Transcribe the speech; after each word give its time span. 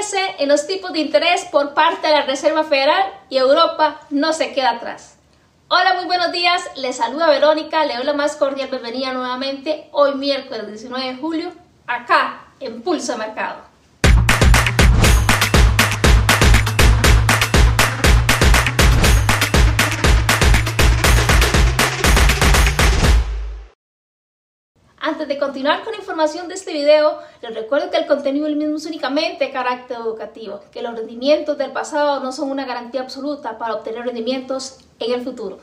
crece 0.00 0.36
en 0.38 0.48
los 0.48 0.66
tipos 0.66 0.94
de 0.94 1.00
interés 1.00 1.44
por 1.52 1.74
parte 1.74 2.06
de 2.06 2.14
la 2.14 2.22
Reserva 2.22 2.64
Federal 2.64 3.04
y 3.28 3.36
Europa 3.36 4.00
no 4.08 4.32
se 4.32 4.54
queda 4.54 4.70
atrás. 4.70 5.18
Hola, 5.68 5.92
muy 5.94 6.06
buenos 6.06 6.32
días. 6.32 6.62
Les 6.76 6.96
saluda 6.96 7.28
Verónica. 7.28 7.84
Le 7.84 7.96
doy 7.96 8.04
la 8.04 8.14
más 8.14 8.36
cordial 8.36 8.70
bienvenida 8.70 9.12
nuevamente 9.12 9.90
hoy 9.92 10.14
miércoles 10.14 10.68
19 10.68 11.06
de 11.06 11.16
julio 11.16 11.52
acá 11.86 12.46
en 12.60 12.80
Pulso 12.80 13.18
Mercado. 13.18 13.69
Antes 25.02 25.28
de 25.28 25.38
continuar 25.38 25.82
con 25.82 25.94
la 25.94 25.98
información 25.98 26.46
de 26.46 26.52
este 26.52 26.74
video, 26.74 27.20
les 27.40 27.54
recuerdo 27.54 27.90
que 27.90 27.96
el 27.96 28.06
contenido 28.06 28.44
del 28.44 28.56
mismo 28.56 28.76
es 28.76 28.84
únicamente 28.84 29.46
de 29.46 29.50
carácter 29.50 29.96
educativo, 29.96 30.60
que 30.70 30.82
los 30.82 30.94
rendimientos 30.94 31.56
del 31.56 31.72
pasado 31.72 32.20
no 32.20 32.32
son 32.32 32.50
una 32.50 32.66
garantía 32.66 33.00
absoluta 33.00 33.56
para 33.56 33.76
obtener 33.76 34.04
rendimientos 34.04 34.76
en 34.98 35.14
el 35.14 35.22
futuro. 35.22 35.58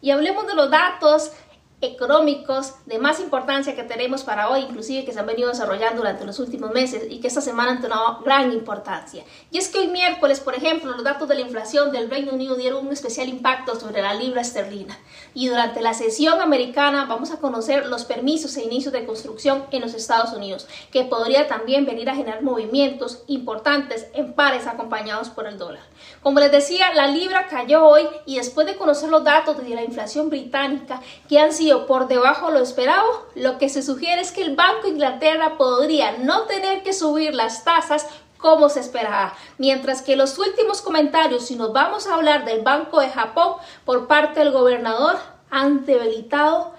Y 0.00 0.12
hablemos 0.12 0.46
de 0.46 0.54
los 0.54 0.70
datos 0.70 1.32
económicos 1.80 2.74
de 2.86 2.98
más 2.98 3.20
importancia 3.20 3.76
que 3.76 3.84
tenemos 3.84 4.24
para 4.24 4.50
hoy, 4.50 4.60
inclusive 4.62 5.04
que 5.04 5.12
se 5.12 5.20
han 5.20 5.26
venido 5.26 5.48
desarrollando 5.48 5.98
durante 5.98 6.24
los 6.24 6.40
últimos 6.40 6.72
meses 6.72 7.04
y 7.08 7.20
que 7.20 7.28
esta 7.28 7.40
semana 7.40 7.72
han 7.72 7.80
tenido 7.80 8.20
gran 8.24 8.52
importancia. 8.52 9.24
Y 9.52 9.58
es 9.58 9.68
que 9.68 9.78
hoy 9.78 9.86
miércoles, 9.86 10.40
por 10.40 10.56
ejemplo, 10.56 10.90
los 10.90 11.04
datos 11.04 11.28
de 11.28 11.36
la 11.36 11.42
inflación 11.42 11.92
del 11.92 12.10
Reino 12.10 12.32
Unido 12.32 12.56
dieron 12.56 12.84
un 12.86 12.92
especial 12.92 13.28
impacto 13.28 13.78
sobre 13.78 14.02
la 14.02 14.14
libra 14.14 14.40
esterlina. 14.40 14.98
Y 15.34 15.46
durante 15.46 15.80
la 15.80 15.94
sesión 15.94 16.40
americana 16.40 17.04
vamos 17.04 17.30
a 17.30 17.38
conocer 17.38 17.86
los 17.86 18.04
permisos 18.04 18.56
e 18.56 18.64
inicios 18.64 18.92
de 18.92 19.06
construcción 19.06 19.64
en 19.70 19.82
los 19.82 19.94
Estados 19.94 20.32
Unidos, 20.32 20.66
que 20.90 21.04
podría 21.04 21.46
también 21.46 21.86
venir 21.86 22.10
a 22.10 22.16
generar 22.16 22.42
movimientos 22.42 23.22
importantes 23.28 24.08
en 24.14 24.32
pares 24.32 24.66
acompañados 24.66 25.28
por 25.28 25.46
el 25.46 25.58
dólar. 25.58 25.82
Como 26.22 26.40
les 26.40 26.50
decía, 26.50 26.92
la 26.94 27.06
libra 27.06 27.46
cayó 27.46 27.86
hoy 27.86 28.02
y 28.26 28.36
después 28.36 28.66
de 28.66 28.76
conocer 28.76 29.10
los 29.10 29.22
datos 29.22 29.58
de 29.58 29.68
la 29.68 29.84
inflación 29.84 30.28
británica 30.28 31.00
que 31.28 31.38
han 31.38 31.52
sido 31.52 31.67
por 31.86 32.08
debajo 32.08 32.48
de 32.48 32.54
lo 32.54 32.60
esperado, 32.60 33.26
lo 33.34 33.58
que 33.58 33.68
se 33.68 33.82
sugiere 33.82 34.20
es 34.20 34.32
que 34.32 34.42
el 34.42 34.56
Banco 34.56 34.82
de 34.82 34.90
Inglaterra 34.90 35.56
podría 35.58 36.18
no 36.18 36.42
tener 36.42 36.82
que 36.82 36.92
subir 36.92 37.34
las 37.34 37.64
tasas 37.64 38.06
como 38.38 38.68
se 38.68 38.80
esperaba. 38.80 39.34
Mientras 39.58 40.02
que 40.02 40.16
los 40.16 40.38
últimos 40.38 40.80
comentarios, 40.80 41.46
si 41.46 41.56
nos 41.56 41.72
vamos 41.72 42.06
a 42.06 42.14
hablar 42.14 42.44
del 42.44 42.62
Banco 42.62 43.00
de 43.00 43.10
Japón 43.10 43.54
por 43.84 44.06
parte 44.06 44.40
del 44.40 44.52
gobernador, 44.52 45.16
han 45.50 45.84
debilitado 45.84 46.72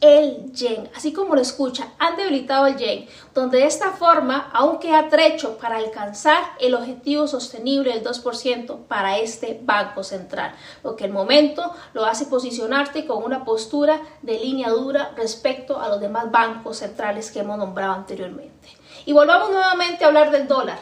el 0.00 0.52
yen, 0.52 0.88
así 0.94 1.12
como 1.12 1.34
lo 1.34 1.40
escucha, 1.40 1.88
han 1.98 2.16
debilitado 2.16 2.66
el 2.66 2.76
yen, 2.76 3.08
donde 3.34 3.58
de 3.58 3.66
esta 3.66 3.90
forma 3.90 4.48
aún 4.52 4.78
queda 4.78 5.08
trecho 5.08 5.58
para 5.58 5.76
alcanzar 5.76 6.42
el 6.60 6.74
objetivo 6.74 7.26
sostenible 7.26 7.92
del 7.92 8.04
2% 8.04 8.86
para 8.86 9.18
este 9.18 9.58
Banco 9.60 10.04
Central, 10.04 10.54
lo 10.84 10.94
que 10.94 11.04
el 11.04 11.12
momento 11.12 11.72
lo 11.94 12.04
hace 12.04 12.26
posicionarte 12.26 13.06
con 13.06 13.24
una 13.24 13.44
postura 13.44 14.00
de 14.22 14.38
línea 14.38 14.70
dura 14.70 15.12
respecto 15.16 15.80
a 15.80 15.88
los 15.88 16.00
demás 16.00 16.30
bancos 16.30 16.78
centrales 16.78 17.32
que 17.32 17.40
hemos 17.40 17.58
nombrado 17.58 17.94
anteriormente. 17.94 18.68
Y 19.04 19.12
volvamos 19.12 19.50
nuevamente 19.50 20.04
a 20.04 20.08
hablar 20.08 20.30
del 20.30 20.46
dólar. 20.46 20.78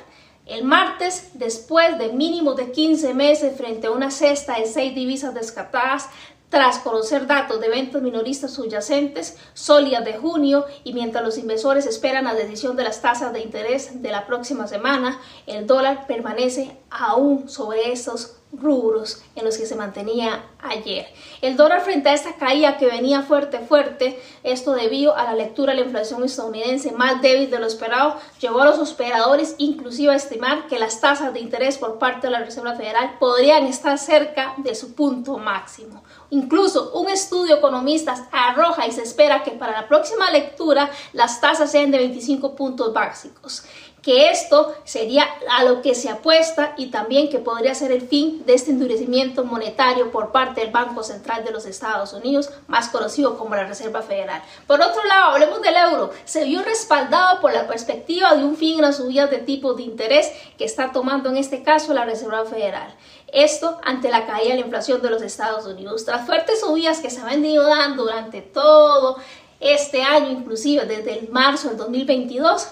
El 0.47 0.63
martes, 0.63 1.31
después 1.35 1.99
de 1.99 2.13
mínimos 2.13 2.55
de 2.55 2.71
15 2.71 3.15
meses 3.15 3.57
frente 3.57 3.89
a 3.89 3.91
una 3.91 4.13
cesta 4.13 4.59
de 4.59 4.67
seis 4.67 4.95
divisas 4.95 5.35
descartadas, 5.35 6.09
tras 6.49 6.79
conocer 6.79 7.27
datos 7.27 7.61
de 7.61 7.69
ventas 7.69 8.01
minoristas 8.01 8.53
subyacentes 8.53 9.37
sólidas 9.55 10.05
de 10.05 10.17
junio 10.17 10.65
y 10.85 10.93
mientras 10.93 11.25
los 11.25 11.39
inversores 11.39 11.87
esperan 11.87 12.25
la 12.25 12.35
decisión 12.35 12.77
de 12.77 12.85
las 12.85 13.03
tasas 13.03 13.33
de 13.33 13.41
interés 13.41 14.01
de 14.01 14.13
la 14.13 14.27
próxima 14.27 14.69
semana, 14.69 15.21
el 15.47 15.67
dólar 15.67 16.07
permanece 16.07 16.77
aún 16.91 17.49
sobre 17.49 17.91
esos 17.91 18.37
rubros 18.61 19.23
en 19.35 19.45
los 19.45 19.59
que 19.59 19.67
se 19.67 19.77
mantenía 19.77 20.45
ayer. 20.63 21.07
El 21.41 21.57
dólar 21.57 21.83
frente 21.83 22.09
a 22.09 22.15
esta 22.15 22.37
caída 22.37 22.77
que 22.77 22.87
venía 22.87 23.23
fuerte, 23.23 23.61
fuerte, 23.61 24.21
esto 24.43 24.73
debido 24.73 25.17
a 25.17 25.25
la 25.25 25.35
lectura 25.35 25.73
de 25.73 25.81
la 25.81 25.87
inflación 25.87 26.25
estadounidense 26.25 26.93
más 26.93 27.21
débil 27.23 27.51
de 27.51 27.59
lo 27.59 27.67
esperado, 27.67 28.17
llevó 28.41 28.61
a 28.61 28.67
los 28.67 28.93
operadores 28.93 29.55
inclusive 29.59 30.13
a 30.13 30.17
estimar 30.17 30.67
que 30.67 30.79
las 30.79 31.01
tasas 31.01 31.33
de 31.33 31.41
interés 31.41 31.79
por 31.79 31.99
parte 31.99 32.27
de 32.27 32.33
la 32.33 32.45
Reserva 32.45 32.75
Federal 32.75 33.17
podrían 33.19 33.65
estar 33.67 33.99
cerca 33.99 34.55
de 34.59 34.75
su 34.75 34.95
punto 34.95 35.39
máximo. 35.39 36.03
Incluso 36.31 36.93
un 36.93 37.09
estudio 37.09 37.57
economistas 37.57 38.23
arroja 38.33 38.87
y 38.87 38.93
se 38.93 39.03
espera 39.03 39.43
que 39.43 39.53
para 39.53 39.73
la 39.73 39.89
próxima 39.89 40.31
lectura 40.31 40.91
las 41.13 41.41
tasas 41.41 41.71
sean 41.71 41.91
de 41.91 41.99
25 41.99 42.55
puntos 42.57 42.93
básicos 42.93 43.65
que 44.07 44.31
esto 44.31 44.73
sería 44.85 45.27
a 45.51 45.65
lo 45.65 45.83
que 45.83 45.97
se 45.97 46.09
apuesta 46.09 46.75
y 46.77 46.93
también 46.93 47.29
que 47.29 47.41
podría 47.41 47.75
ser 47.75 47.91
el 47.91 48.03
fin 48.03 48.47
de 48.47 48.55
este 48.55 48.71
endurecimiento 48.71 49.43
monetario 49.45 50.13
por 50.13 50.31
parte 50.31 50.61
del 50.61 50.71
Banco 50.71 51.03
Central 51.03 51.45
de 51.45 51.51
los 51.51 51.67
Estados 51.67 52.13
Unidos, 52.13 52.51
más 52.69 52.89
conocido 52.89 53.37
como 53.37 53.57
la 53.57 53.65
Reserva 53.65 54.03
Federal. 54.03 54.41
Por 54.69 54.81
otro 54.81 55.03
lado, 55.07 55.33
hablemos 55.33 55.61
del 55.61 55.75
euro. 55.75 56.13
Se 56.25 56.45
vio 56.45 56.63
respaldado 56.63 57.41
por 57.41 57.53
la 57.53 57.67
perspectiva 57.67 58.33
de 58.37 58.45
un 58.45 58.57
fin 58.57 58.77
en 58.77 58.83
las 58.83 58.99
subidas 58.99 59.29
de 59.29 59.39
tipo 59.39 59.75
de 59.75 59.83
interés 59.83 60.31
que 60.57 60.67
está 60.67 60.93
tomando 60.93 61.29
en 61.29 61.39
este 61.39 61.65
caso 61.65 61.93
la 61.93 62.05
Reserva 62.05 62.45
Federal. 62.45 62.95
Esto 63.33 63.81
ante 63.83 64.09
la 64.09 64.25
caída 64.25 64.51
de 64.51 64.61
la 64.61 64.67
inflación 64.67 65.03
de 65.03 65.11
los 65.11 65.23
Estados 65.23 65.67
Unidos. 65.67 66.05
Tras 66.05 66.25
fuertes 66.25 66.61
subidas 66.61 67.01
que 67.01 67.11
se 67.11 67.19
han 67.19 67.27
venido 67.27 67.65
dando 67.65 68.05
durante 68.05 68.41
todo 68.41 69.17
este 69.59 70.05
año, 70.05 70.31
inclusive 70.31 70.87
desde 70.87 71.19
el 71.19 71.29
marzo 71.31 71.71
del 71.71 71.79
2022, 71.79 72.69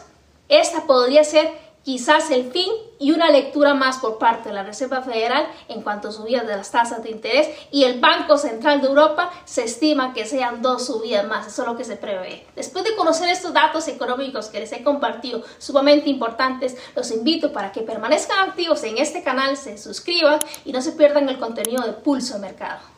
esta 0.48 0.86
podría 0.86 1.24
ser 1.24 1.64
quizás 1.84 2.30
el 2.30 2.50
fin 2.50 2.70
y 2.98 3.12
una 3.12 3.30
lectura 3.30 3.74
más 3.74 3.98
por 3.98 4.18
parte 4.18 4.48
de 4.48 4.54
la 4.54 4.62
Reserva 4.62 5.02
Federal 5.02 5.46
en 5.68 5.82
cuanto 5.82 6.08
a 6.08 6.12
subidas 6.12 6.46
de 6.46 6.56
las 6.56 6.70
tasas 6.70 7.02
de 7.02 7.10
interés 7.10 7.48
y 7.70 7.84
el 7.84 8.00
Banco 8.00 8.38
Central 8.38 8.80
de 8.80 8.88
Europa 8.88 9.30
se 9.44 9.64
estima 9.64 10.14
que 10.14 10.24
sean 10.24 10.62
dos 10.62 10.86
subidas 10.86 11.26
más, 11.26 11.46
eso 11.46 11.62
es 11.62 11.68
lo 11.68 11.76
que 11.76 11.84
se 11.84 11.96
prevé. 11.96 12.46
Después 12.56 12.84
de 12.84 12.96
conocer 12.96 13.28
estos 13.28 13.52
datos 13.52 13.86
económicos 13.88 14.46
que 14.46 14.60
les 14.60 14.72
he 14.72 14.82
compartido, 14.82 15.42
sumamente 15.58 16.08
importantes, 16.08 16.76
los 16.96 17.10
invito 17.10 17.52
para 17.52 17.72
que 17.72 17.82
permanezcan 17.82 18.48
activos 18.48 18.82
en 18.84 18.96
este 18.96 19.22
canal, 19.22 19.56
se 19.56 19.76
suscriban 19.76 20.38
y 20.64 20.72
no 20.72 20.80
se 20.80 20.92
pierdan 20.92 21.28
el 21.28 21.38
contenido 21.38 21.82
de 21.82 21.92
Pulso 21.92 22.34
de 22.34 22.40
Mercado. 22.40 22.93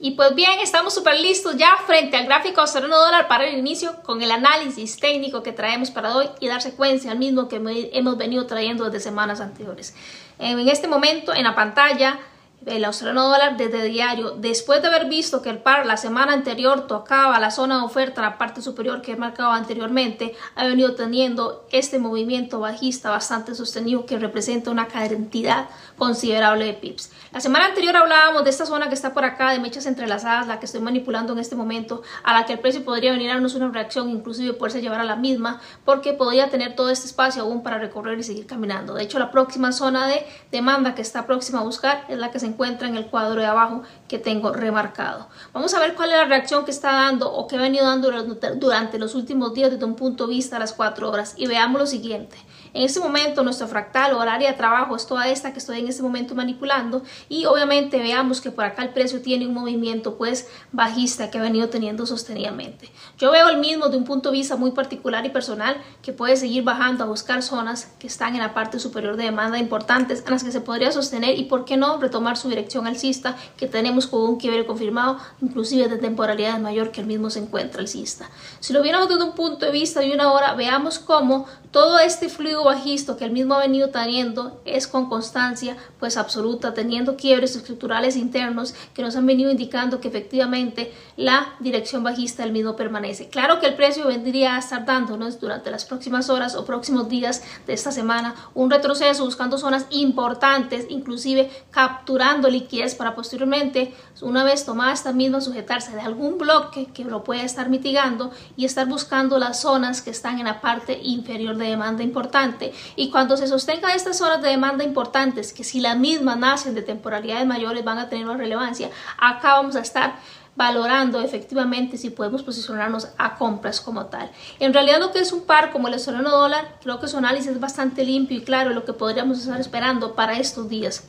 Y 0.00 0.12
pues 0.12 0.32
bien, 0.36 0.60
estamos 0.62 0.94
súper 0.94 1.18
listos 1.18 1.56
ya 1.56 1.76
frente 1.84 2.16
al 2.16 2.26
gráfico 2.26 2.60
australiano 2.60 2.96
dólar 2.96 3.26
para 3.26 3.48
el 3.48 3.58
inicio 3.58 3.96
con 4.04 4.22
el 4.22 4.30
análisis 4.30 4.96
técnico 5.00 5.42
que 5.42 5.52
traemos 5.52 5.90
para 5.90 6.14
hoy 6.14 6.28
y 6.38 6.46
dar 6.46 6.62
secuencia 6.62 7.10
al 7.10 7.18
mismo 7.18 7.48
que 7.48 7.56
hemos 7.92 8.16
venido 8.16 8.46
trayendo 8.46 8.84
desde 8.84 9.00
semanas 9.00 9.40
anteriores. 9.40 9.96
En 10.38 10.68
este 10.68 10.86
momento 10.86 11.34
en 11.34 11.42
la 11.42 11.56
pantalla 11.56 12.20
el 12.66 12.84
australiano 12.84 13.28
dólar 13.28 13.56
desde 13.56 13.84
diario, 13.84 14.32
después 14.32 14.82
de 14.82 14.88
haber 14.88 15.06
visto 15.06 15.42
que 15.42 15.50
el 15.50 15.58
par 15.58 15.86
la 15.86 15.96
semana 15.96 16.32
anterior 16.32 16.86
tocaba 16.86 17.38
la 17.38 17.50
zona 17.50 17.78
de 17.78 17.84
oferta, 17.84 18.20
la 18.20 18.36
parte 18.36 18.62
superior 18.62 19.00
que 19.00 19.12
he 19.12 19.16
marcado 19.16 19.50
anteriormente, 19.50 20.34
ha 20.54 20.64
venido 20.64 20.94
teniendo 20.94 21.66
este 21.70 21.98
movimiento 21.98 22.60
bajista 22.60 23.10
bastante 23.10 23.54
sostenido 23.54 24.06
que 24.06 24.18
representa 24.18 24.70
una 24.70 24.88
cantidad 24.88 25.68
considerable 25.96 26.66
de 26.66 26.74
pips. 26.74 27.10
La 27.32 27.40
semana 27.40 27.66
anterior 27.66 27.96
hablábamos 27.96 28.44
de 28.44 28.50
esta 28.50 28.66
zona 28.66 28.88
que 28.88 28.94
está 28.94 29.14
por 29.14 29.24
acá 29.24 29.52
de 29.52 29.60
mechas 29.60 29.86
entrelazadas, 29.86 30.46
la 30.46 30.58
que 30.58 30.66
estoy 30.66 30.80
manipulando 30.80 31.32
en 31.32 31.38
este 31.38 31.56
momento, 31.56 32.02
a 32.24 32.34
la 32.34 32.44
que 32.44 32.54
el 32.54 32.58
precio 32.58 32.84
podría 32.84 33.12
venir 33.12 33.30
a 33.30 33.34
darnos 33.34 33.54
una 33.54 33.68
reacción, 33.70 34.10
inclusive 34.10 34.52
poderse 34.54 34.80
llevar 34.80 35.00
a 35.00 35.04
la 35.04 35.16
misma, 35.16 35.60
porque 35.84 36.12
podría 36.12 36.50
tener 36.50 36.74
todo 36.74 36.90
este 36.90 37.06
espacio 37.06 37.42
aún 37.42 37.62
para 37.62 37.78
recorrer 37.78 38.18
y 38.18 38.22
seguir 38.22 38.46
caminando. 38.46 38.94
De 38.94 39.02
hecho, 39.04 39.18
la 39.18 39.30
próxima 39.30 39.72
zona 39.72 40.06
de 40.06 40.26
demanda 40.50 40.94
que 40.94 41.02
está 41.02 41.26
próxima 41.26 41.60
a 41.60 41.62
buscar 41.62 42.04
es 42.08 42.18
la 42.18 42.30
que 42.30 42.38
se 42.38 42.47
encuentra 42.48 42.88
en 42.88 42.96
el 42.96 43.06
cuadro 43.06 43.40
de 43.40 43.46
abajo 43.46 43.82
que 44.08 44.18
tengo 44.18 44.52
remarcado. 44.52 45.28
Vamos 45.52 45.72
a 45.74 45.78
ver 45.78 45.94
cuál 45.94 46.10
es 46.10 46.16
la 46.16 46.24
reacción 46.24 46.64
que 46.64 46.70
está 46.70 46.92
dando 46.92 47.32
o 47.32 47.46
que 47.46 47.56
ha 47.56 47.60
venido 47.60 47.86
dando 47.86 48.10
durante 48.56 48.98
los 48.98 49.14
últimos 49.14 49.54
días 49.54 49.70
desde 49.70 49.84
un 49.84 49.94
punto 49.94 50.26
de 50.26 50.34
vista 50.34 50.56
a 50.56 50.58
las 50.58 50.72
4 50.72 51.10
horas. 51.10 51.34
Y 51.36 51.46
veamos 51.46 51.80
lo 51.80 51.86
siguiente. 51.86 52.36
En 52.74 52.82
este 52.82 53.00
momento 53.00 53.42
nuestro 53.42 53.68
fractal 53.68 54.14
o 54.14 54.22
el 54.22 54.28
área 54.28 54.50
de 54.50 54.56
trabajo 54.56 54.96
es 54.96 55.06
toda 55.06 55.28
esta 55.28 55.52
que 55.52 55.58
estoy 55.58 55.80
en 55.80 55.88
este 55.88 56.02
momento 56.02 56.34
manipulando 56.34 57.02
y 57.28 57.46
obviamente 57.46 57.98
veamos 57.98 58.40
que 58.40 58.50
por 58.50 58.64
acá 58.64 58.82
el 58.82 58.90
precio 58.90 59.22
tiene 59.22 59.46
un 59.46 59.54
movimiento 59.54 60.16
pues 60.16 60.48
bajista 60.72 61.30
que 61.30 61.38
ha 61.38 61.42
venido 61.42 61.68
teniendo 61.68 62.06
sostenidamente. 62.06 62.90
Yo 63.18 63.30
veo 63.30 63.48
el 63.48 63.58
mismo 63.58 63.88
de 63.88 63.96
un 63.96 64.04
punto 64.04 64.30
de 64.30 64.38
vista 64.38 64.56
muy 64.56 64.72
particular 64.72 65.24
y 65.24 65.30
personal 65.30 65.76
que 66.02 66.12
puede 66.12 66.36
seguir 66.36 66.64
bajando 66.64 67.04
a 67.04 67.06
buscar 67.06 67.42
zonas 67.42 67.92
que 67.98 68.06
están 68.06 68.34
en 68.34 68.40
la 68.40 68.54
parte 68.54 68.78
superior 68.78 69.16
de 69.16 69.24
demanda 69.24 69.58
importantes 69.58 70.22
en 70.24 70.30
las 70.30 70.44
que 70.44 70.52
se 70.52 70.60
podría 70.60 70.92
sostener 70.92 71.38
y 71.38 71.44
por 71.44 71.64
qué 71.64 71.76
no 71.76 71.98
retomar 71.98 72.36
su 72.36 72.48
dirección 72.48 72.86
alcista 72.86 73.36
que 73.56 73.66
tenemos 73.66 74.06
con 74.06 74.22
un 74.22 74.36
quiebre 74.36 74.66
confirmado 74.66 75.18
inclusive 75.40 75.88
de 75.88 75.98
temporalidad 75.98 76.58
mayor 76.58 76.90
que 76.90 77.00
el 77.00 77.06
mismo 77.06 77.30
se 77.30 77.40
encuentra 77.40 77.80
alcista. 77.80 78.28
Si 78.60 78.72
lo 78.72 78.82
viéramos 78.82 79.08
desde 79.08 79.24
un 79.24 79.32
punto 79.32 79.66
de 79.66 79.72
vista 79.72 80.00
de 80.00 80.12
una 80.12 80.32
hora 80.32 80.54
veamos 80.54 80.98
cómo 80.98 81.46
todo 81.70 81.98
este 81.98 82.28
fluido 82.28 82.57
flujo 82.58 82.64
bajista 82.64 83.16
que 83.16 83.24
el 83.24 83.30
mismo 83.30 83.54
ha 83.54 83.60
venido 83.60 83.90
teniendo 83.90 84.60
es 84.64 84.88
con 84.88 85.08
constancia 85.08 85.76
pues 86.00 86.16
absoluta, 86.16 86.74
teniendo 86.74 87.16
quiebres 87.16 87.54
estructurales 87.54 88.16
internos 88.16 88.74
que 88.94 89.02
nos 89.02 89.16
han 89.16 89.26
venido 89.26 89.50
indicando 89.50 90.00
que 90.00 90.08
efectivamente 90.08 90.92
la 91.16 91.54
dirección 91.60 92.02
bajista 92.02 92.42
del 92.42 92.52
mismo 92.52 92.74
permanece. 92.74 93.28
Claro 93.28 93.60
que 93.60 93.66
el 93.66 93.74
precio 93.74 94.06
vendría 94.06 94.56
a 94.56 94.58
estar 94.58 94.84
dándonos 94.84 95.40
durante 95.40 95.70
las 95.70 95.84
próximas 95.84 96.30
horas 96.30 96.54
o 96.56 96.64
próximos 96.64 97.08
días 97.08 97.42
de 97.66 97.74
esta 97.74 97.92
semana 97.92 98.34
un 98.54 98.70
retroceso 98.70 99.24
buscando 99.24 99.58
zonas 99.58 99.86
importantes, 99.90 100.86
inclusive 100.88 101.50
capturando 101.70 102.48
liquidez 102.48 102.94
para 102.94 103.14
posteriormente, 103.14 103.94
una 104.20 104.42
vez 104.42 104.64
tomada 104.64 104.92
esta 104.92 105.12
misma, 105.12 105.40
sujetarse 105.40 105.94
de 105.94 106.00
algún 106.00 106.38
bloque 106.38 106.86
que 106.86 107.04
lo 107.04 107.22
pueda 107.22 107.42
estar 107.42 107.68
mitigando 107.68 108.32
y 108.56 108.64
estar 108.64 108.86
buscando 108.88 109.38
las 109.38 109.60
zonas 109.60 110.02
que 110.02 110.10
están 110.10 110.38
en 110.38 110.46
la 110.46 110.60
parte 110.60 110.98
inferior 111.02 111.56
de 111.56 111.68
demanda 111.68 112.02
importante. 112.02 112.47
Y 112.96 113.10
cuando 113.10 113.36
se 113.36 113.46
sostengan 113.46 113.90
estas 113.92 114.18
zonas 114.18 114.42
de 114.42 114.48
demanda 114.48 114.84
importantes, 114.84 115.52
que 115.52 115.64
si 115.64 115.80
la 115.80 115.94
misma 115.94 116.36
nacen 116.36 116.74
de 116.74 116.82
temporalidades 116.82 117.46
mayores 117.46 117.84
van 117.84 117.98
a 117.98 118.08
tener 118.08 118.26
una 118.26 118.36
relevancia, 118.36 118.90
acá 119.18 119.54
vamos 119.54 119.76
a 119.76 119.80
estar 119.80 120.16
valorando 120.56 121.20
efectivamente 121.20 121.96
si 121.96 122.10
podemos 122.10 122.42
posicionarnos 122.42 123.08
a 123.16 123.36
compras 123.36 123.80
como 123.80 124.06
tal. 124.06 124.28
En 124.58 124.74
realidad 124.74 124.98
lo 124.98 125.12
que 125.12 125.20
es 125.20 125.32
un 125.32 125.42
par 125.42 125.70
como 125.70 125.86
el 125.86 125.94
australiano 125.94 126.30
dólar, 126.30 126.78
creo 126.82 126.98
que 126.98 127.06
su 127.06 127.16
análisis 127.16 127.52
es 127.52 127.60
bastante 127.60 128.04
limpio 128.04 128.36
y 128.36 128.42
claro 128.42 128.70
lo 128.70 128.84
que 128.84 128.92
podríamos 128.92 129.38
estar 129.38 129.60
esperando 129.60 130.14
para 130.14 130.36
estos 130.38 130.68
días. 130.68 131.04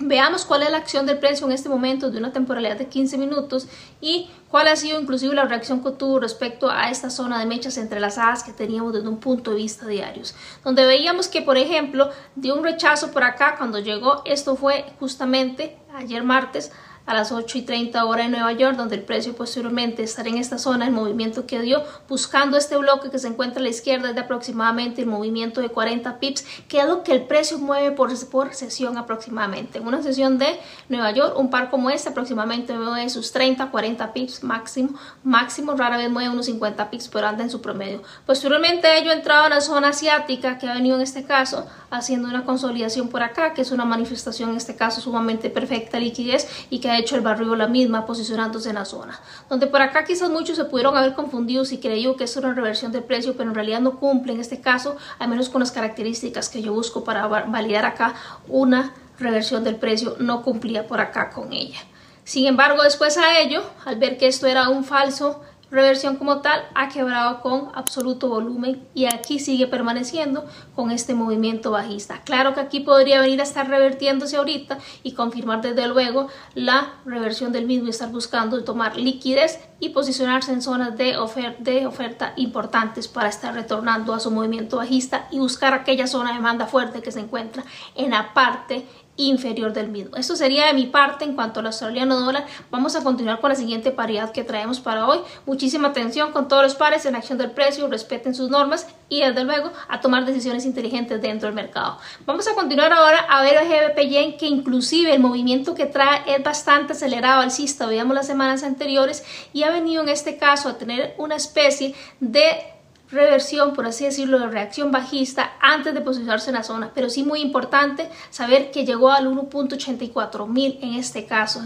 Veamos 0.00 0.44
cuál 0.44 0.64
es 0.64 0.70
la 0.72 0.78
acción 0.78 1.06
del 1.06 1.18
precio 1.18 1.46
en 1.46 1.52
este 1.52 1.68
momento 1.68 2.10
de 2.10 2.18
una 2.18 2.32
temporalidad 2.32 2.76
de 2.76 2.88
15 2.88 3.16
minutos 3.16 3.68
y 4.00 4.28
cuál 4.48 4.66
ha 4.66 4.74
sido 4.74 5.00
inclusive 5.00 5.36
la 5.36 5.44
reacción 5.44 5.84
que 5.84 5.92
tuvo 5.92 6.18
respecto 6.18 6.68
a 6.68 6.90
esta 6.90 7.10
zona 7.10 7.38
de 7.38 7.46
mechas 7.46 7.78
entrelazadas 7.78 8.42
que 8.42 8.52
teníamos 8.52 8.92
desde 8.92 9.06
un 9.06 9.20
punto 9.20 9.52
de 9.52 9.58
vista 9.58 9.86
diarios, 9.86 10.34
donde 10.64 10.84
veíamos 10.84 11.28
que 11.28 11.42
por 11.42 11.56
ejemplo 11.56 12.10
dio 12.34 12.56
un 12.56 12.64
rechazo 12.64 13.12
por 13.12 13.22
acá 13.22 13.54
cuando 13.56 13.78
llegó, 13.78 14.22
esto 14.24 14.56
fue 14.56 14.84
justamente 14.98 15.76
ayer 15.94 16.24
martes 16.24 16.72
a 17.06 17.14
las 17.14 17.32
8 17.32 17.58
y 17.58 17.62
30 17.62 18.04
hora 18.04 18.24
en 18.24 18.30
Nueva 18.30 18.52
York, 18.52 18.76
donde 18.76 18.96
el 18.96 19.02
precio 19.02 19.34
posteriormente 19.34 20.02
estará 20.02 20.28
en 20.28 20.38
esta 20.38 20.58
zona, 20.58 20.86
el 20.86 20.92
movimiento 20.92 21.46
que 21.46 21.60
dio, 21.60 21.82
buscando 22.08 22.56
este 22.56 22.76
bloque 22.76 23.10
que 23.10 23.18
se 23.18 23.28
encuentra 23.28 23.60
a 23.60 23.62
la 23.62 23.68
izquierda 23.68 24.08
es 24.08 24.14
de 24.14 24.22
aproximadamente 24.22 25.02
el 25.02 25.06
movimiento 25.06 25.60
de 25.60 25.68
40 25.68 26.18
pips, 26.18 26.44
que 26.68 26.78
es 26.78 26.86
lo 26.86 27.02
que 27.02 27.12
el 27.12 27.22
precio 27.24 27.58
mueve 27.58 27.90
por, 27.92 28.10
por 28.30 28.54
sesión 28.54 28.96
aproximadamente. 28.96 29.78
En 29.78 29.86
una 29.86 30.02
sesión 30.02 30.38
de 30.38 30.58
Nueva 30.88 31.10
York, 31.10 31.38
un 31.38 31.50
par 31.50 31.70
como 31.70 31.90
este 31.90 32.08
aproximadamente 32.08 32.72
mueve 32.72 33.10
sus 33.10 33.32
30, 33.32 33.70
40 33.70 34.12
pips 34.12 34.42
máximo, 34.42 34.98
máximo, 35.22 35.74
rara 35.76 35.96
vez 35.96 36.10
mueve 36.10 36.30
unos 36.30 36.46
50 36.46 36.90
pips, 36.90 37.08
pero 37.08 37.26
anda 37.26 37.42
en 37.42 37.50
su 37.50 37.60
promedio. 37.60 38.02
Posteriormente 38.26 38.98
ello 38.98 39.12
entrado 39.12 39.44
en 39.44 39.50
la 39.50 39.60
zona 39.60 39.88
asiática, 39.88 40.58
que 40.58 40.68
ha 40.68 40.74
venido 40.74 40.96
en 40.96 41.02
este 41.02 41.24
caso 41.24 41.66
haciendo 41.90 42.28
una 42.28 42.44
consolidación 42.44 43.08
por 43.08 43.22
acá, 43.22 43.52
que 43.54 43.62
es 43.62 43.70
una 43.70 43.84
manifestación 43.84 44.50
en 44.50 44.56
este 44.56 44.74
caso 44.74 45.00
sumamente 45.00 45.50
perfecta 45.50 45.98
liquidez 45.98 46.48
y 46.70 46.80
que 46.80 46.93
hecho 46.98 47.16
el 47.16 47.22
barrio 47.22 47.54
la 47.56 47.66
misma 47.66 48.06
posicionándose 48.06 48.68
en 48.68 48.76
la 48.76 48.84
zona. 48.84 49.20
Donde 49.48 49.66
por 49.66 49.82
acá 49.82 50.04
quizás 50.04 50.30
muchos 50.30 50.56
se 50.56 50.64
pudieron 50.64 50.96
haber 50.96 51.14
confundido 51.14 51.64
si 51.64 51.78
creyó 51.78 52.16
que 52.16 52.24
es 52.24 52.36
una 52.36 52.54
reversión 52.54 52.92
de 52.92 53.02
precio, 53.02 53.36
pero 53.36 53.50
en 53.50 53.54
realidad 53.54 53.80
no 53.80 53.98
cumple 53.98 54.32
en 54.32 54.40
este 54.40 54.60
caso, 54.60 54.96
al 55.18 55.28
menos 55.28 55.48
con 55.48 55.60
las 55.60 55.72
características 55.72 56.48
que 56.48 56.62
yo 56.62 56.72
busco 56.72 57.04
para 57.04 57.26
validar 57.26 57.84
acá 57.84 58.14
una 58.48 58.92
reversión 59.18 59.64
del 59.64 59.76
precio, 59.76 60.16
no 60.18 60.42
cumplía 60.42 60.86
por 60.86 61.00
acá 61.00 61.30
con 61.30 61.52
ella. 61.52 61.78
Sin 62.24 62.46
embargo, 62.46 62.82
después 62.82 63.18
a 63.18 63.38
ello, 63.38 63.62
al 63.84 63.96
ver 63.96 64.16
que 64.16 64.26
esto 64.26 64.46
era 64.46 64.70
un 64.70 64.84
falso 64.84 65.42
reversión 65.74 66.16
como 66.16 66.40
tal 66.40 66.62
ha 66.74 66.88
quebrado 66.88 67.40
con 67.40 67.70
absoluto 67.74 68.28
volumen 68.28 68.86
y 68.94 69.06
aquí 69.06 69.38
sigue 69.38 69.66
permaneciendo 69.66 70.46
con 70.74 70.90
este 70.90 71.14
movimiento 71.14 71.70
bajista. 71.70 72.22
Claro 72.22 72.54
que 72.54 72.60
aquí 72.60 72.80
podría 72.80 73.20
venir 73.20 73.40
a 73.40 73.42
estar 73.42 73.68
revertiéndose 73.68 74.36
ahorita 74.36 74.78
y 75.02 75.12
confirmar 75.12 75.60
desde 75.60 75.88
luego 75.88 76.28
la 76.54 76.94
reversión 77.04 77.52
del 77.52 77.66
mismo 77.66 77.88
y 77.88 77.90
estar 77.90 78.10
buscando 78.10 78.62
tomar 78.64 78.96
liquidez 78.96 79.58
y 79.80 79.90
posicionarse 79.90 80.52
en 80.52 80.62
zonas 80.62 80.96
de, 80.96 81.16
de 81.58 81.86
oferta 81.86 82.32
importantes 82.36 83.08
para 83.08 83.28
estar 83.28 83.52
retornando 83.52 84.14
a 84.14 84.20
su 84.20 84.30
movimiento 84.30 84.76
bajista 84.76 85.26
y 85.30 85.38
buscar 85.40 85.74
aquella 85.74 86.06
zona 86.06 86.30
de 86.30 86.36
demanda 86.36 86.66
fuerte 86.66 87.02
que 87.02 87.12
se 87.12 87.20
encuentra 87.20 87.64
en 87.96 88.10
la 88.10 88.32
parte 88.32 88.86
inferior 89.16 89.72
del 89.72 89.88
mismo. 89.88 90.16
Esto 90.16 90.36
sería 90.36 90.66
de 90.66 90.72
mi 90.72 90.86
parte 90.86 91.24
en 91.24 91.34
cuanto 91.34 91.60
al 91.60 91.66
australiano 91.66 92.18
dólar. 92.20 92.46
Vamos 92.70 92.96
a 92.96 93.02
continuar 93.02 93.40
con 93.40 93.50
la 93.50 93.56
siguiente 93.56 93.90
paridad 93.90 94.32
que 94.32 94.44
traemos 94.44 94.80
para 94.80 95.06
hoy. 95.06 95.20
Muchísima 95.46 95.88
atención 95.88 96.32
con 96.32 96.48
todos 96.48 96.62
los 96.62 96.74
pares 96.74 97.06
en 97.06 97.14
acción 97.14 97.38
del 97.38 97.52
precio, 97.52 97.88
respeten 97.88 98.34
sus 98.34 98.50
normas 98.50 98.86
y 99.08 99.20
desde 99.20 99.44
luego 99.44 99.70
a 99.88 100.00
tomar 100.00 100.24
decisiones 100.24 100.64
inteligentes 100.64 101.22
dentro 101.22 101.46
del 101.46 101.54
mercado. 101.54 101.98
Vamos 102.26 102.48
a 102.48 102.54
continuar 102.54 102.92
ahora 102.92 103.18
a 103.28 103.42
ver 103.42 103.56
el 103.56 103.68
GBP 103.68 104.08
Yen 104.08 104.36
que 104.36 104.46
inclusive 104.46 105.14
el 105.14 105.20
movimiento 105.20 105.74
que 105.74 105.86
trae 105.86 106.22
es 106.26 106.42
bastante 106.42 106.92
acelerado 106.92 107.42
alcista, 107.42 107.86
veíamos 107.86 108.14
las 108.14 108.26
semanas 108.26 108.62
anteriores 108.62 109.24
y 109.52 109.62
ha 109.62 109.70
venido 109.70 110.02
en 110.02 110.08
este 110.08 110.36
caso 110.36 110.68
a 110.68 110.78
tener 110.78 111.14
una 111.18 111.36
especie 111.36 111.94
de 112.20 112.73
reversión, 113.14 113.72
por 113.72 113.86
así 113.86 114.04
decirlo, 114.04 114.38
de 114.38 114.48
reacción 114.48 114.92
bajista 114.92 115.52
antes 115.60 115.94
de 115.94 116.00
posicionarse 116.00 116.50
en 116.50 116.56
la 116.56 116.62
zona. 116.62 116.90
Pero 116.94 117.08
sí 117.08 117.22
muy 117.22 117.40
importante 117.40 118.10
saber 118.30 118.70
que 118.70 118.84
llegó 118.84 119.10
al 119.10 119.26
1.84 119.26 120.46
mil 120.46 120.78
en 120.82 120.94
este 120.94 121.24
caso, 121.24 121.62